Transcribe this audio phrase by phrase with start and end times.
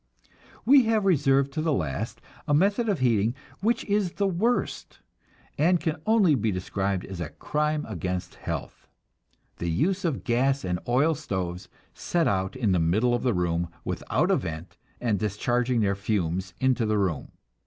[0.65, 4.97] We have reserved to the last a method of heating which is the worst,
[5.59, 8.87] and can only be described as a crime against health:
[9.57, 13.69] the use of gas and oil stoves set out in the middle of the room,
[13.85, 17.33] without a vent, and discharging their fumes into the room.